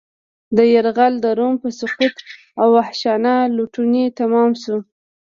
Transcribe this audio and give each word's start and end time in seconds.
دا 0.55 0.63
یرغل 0.75 1.13
د 1.21 1.25
روم 1.39 1.53
په 1.63 1.69
سقوط 1.79 2.15
او 2.61 2.67
وحشیانه 2.77 3.33
لوټنې 3.55 4.05
تمام 4.19 4.51
شو 4.61 4.77